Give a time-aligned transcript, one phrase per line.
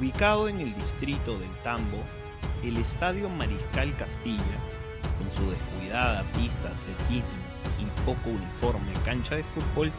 [0.00, 1.98] Ubicado en el distrito del Tambo,
[2.64, 4.58] el Estadio Mariscal Castilla,
[5.18, 7.28] con su descuidada pista de atletismo
[7.78, 9.92] y poco uniforme cancha de fútbol,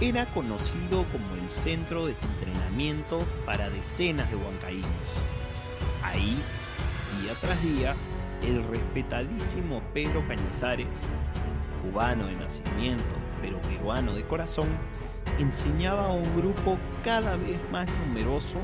[0.00, 4.88] era conocido como el centro de entrenamiento para decenas de huancaínos.
[6.02, 6.38] Ahí,
[7.20, 7.94] día tras día,
[8.42, 10.96] el respetadísimo Pedro Cañizares,
[11.82, 14.68] cubano de nacimiento pero peruano de corazón,
[15.38, 18.58] enseñaba a un grupo cada vez más numeroso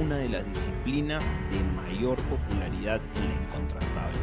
[0.00, 4.18] una de las disciplinas de mayor popularidad en la incontrastable,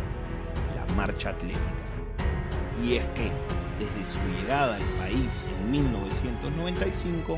[0.75, 1.59] la marcha atlética.
[2.83, 3.31] Y es que,
[3.79, 7.37] desde su llegada al país en 1995,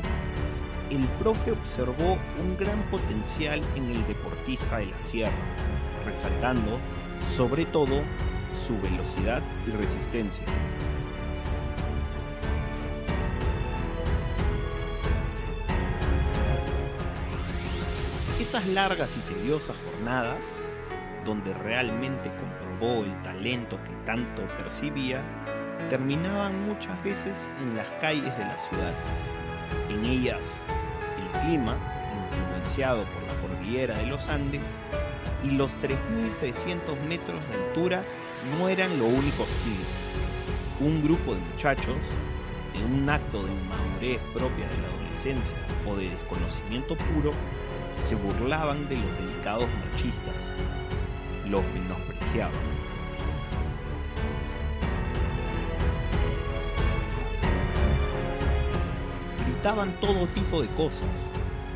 [0.90, 5.32] el profe observó un gran potencial en el deportista de la sierra,
[6.06, 6.78] resaltando,
[7.34, 8.02] sobre todo,
[8.54, 10.44] su velocidad y resistencia.
[18.40, 20.44] Esas largas y tediosas jornadas,
[21.24, 25.22] donde realmente comprobó el talento que tanto percibía,
[25.90, 28.94] terminaban muchas veces en las calles de la ciudad.
[29.90, 30.58] En ellas,
[31.18, 31.76] el clima,
[32.30, 34.78] influenciado por la cordillera de los Andes,
[35.42, 38.04] y los 3.300 metros de altura
[38.56, 39.80] no eran lo único hostil.
[40.80, 41.96] Un grupo de muchachos,
[42.74, 47.32] en un acto de inmadurez propia de la adolescencia o de desconocimiento puro,
[48.04, 50.34] se burlaban de los delicados machistas,
[51.48, 52.52] los menospreciaban.
[59.44, 61.08] Gritaban todo tipo de cosas,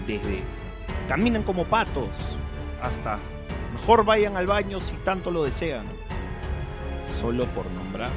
[0.07, 0.43] desde
[1.09, 2.09] caminan como patos
[2.81, 3.19] hasta
[3.73, 5.85] mejor vayan al baño si tanto lo desean,
[7.21, 8.11] solo por nombrar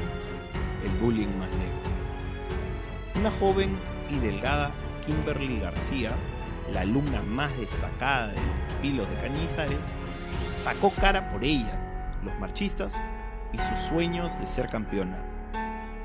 [0.83, 1.75] el bullying más negro.
[3.15, 3.77] Una joven
[4.09, 4.71] y delgada
[5.05, 6.11] Kimberly García
[6.73, 9.85] la alumna más destacada de los pupilos de Cañizares,
[10.63, 11.79] sacó cara por ella,
[12.23, 13.01] los marchistas
[13.53, 15.17] y sus sueños de ser campeona,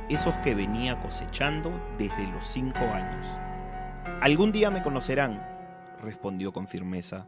[0.09, 3.26] esos que venía cosechando desde los cinco años.
[4.20, 5.43] Algún día me conocerán,
[6.03, 7.26] respondió con firmeza.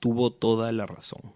[0.00, 1.34] Tuvo toda la razón.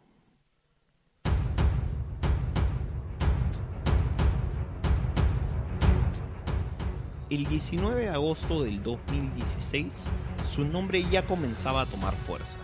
[7.28, 10.05] El 19 de agosto del 2016,
[10.53, 12.57] su nombre ya comenzaba a tomar fuerza.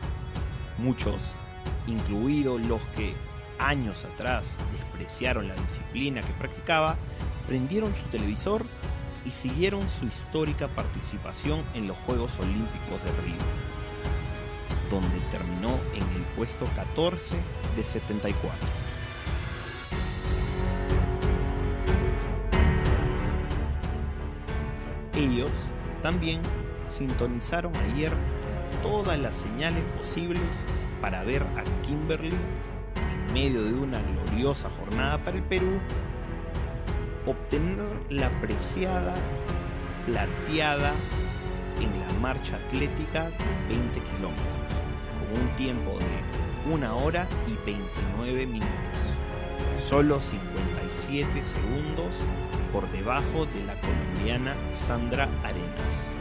[0.76, 1.32] Muchos,
[1.86, 3.14] incluidos los que
[3.58, 6.96] años atrás despreciaron la disciplina que practicaba,
[7.46, 8.64] prendieron su televisor
[9.24, 13.42] y siguieron su histórica participación en los Juegos Olímpicos de Río,
[14.90, 17.36] donde terminó en el puesto 14
[17.74, 18.68] de 74.
[25.14, 25.50] Ellos
[26.02, 26.40] también
[26.88, 28.12] sintonizaron ayer
[28.82, 30.42] todas las señales posibles
[31.00, 35.80] para ver a Kimberly en medio de una gloriosa jornada para el Perú
[37.26, 39.14] obtener la preciada
[40.06, 40.92] plateada
[41.78, 44.70] en la marcha atlética de 20 kilómetros
[45.18, 48.88] con un tiempo de 1 hora y 29 minutos
[49.88, 52.14] solo 57 segundos
[52.72, 56.17] por debajo de la colombiana Sandra Arenas.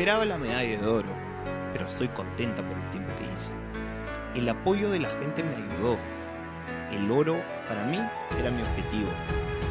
[0.00, 1.10] Esperaba la medalla de oro,
[1.74, 3.52] pero estoy contenta por el tiempo que hice.
[4.34, 5.98] El apoyo de la gente me ayudó.
[6.90, 7.36] El oro
[7.68, 8.00] para mí
[8.38, 9.10] era mi objetivo.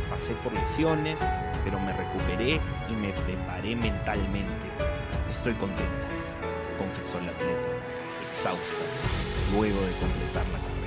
[0.08, 1.18] Pasé por lesiones,
[1.64, 4.68] pero me recuperé y me preparé mentalmente.
[5.32, 6.08] Estoy contenta,
[6.78, 7.70] confesó la atleta,
[8.30, 8.86] exhausta,
[9.56, 10.79] luego de completar la carrera.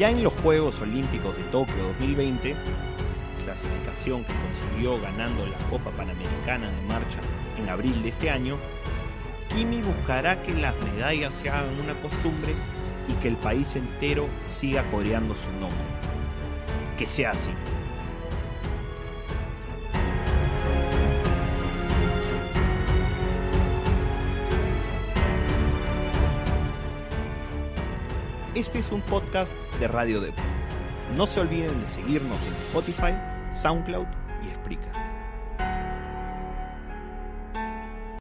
[0.00, 2.56] Ya en los Juegos Olímpicos de Tokio 2020,
[3.44, 7.18] clasificación que consiguió ganando la Copa Panamericana de Marcha
[7.58, 8.56] en abril de este año,
[9.54, 12.54] Kimi buscará que las medallas se hagan una costumbre
[13.08, 15.84] y que el país entero siga coreando su nombre.
[16.96, 17.50] Que sea así.
[28.60, 30.44] Este es un podcast de Radio Depot.
[31.16, 33.14] No se olviden de seguirnos en Spotify,
[33.54, 34.04] SoundCloud
[34.44, 35.09] y Spreaker.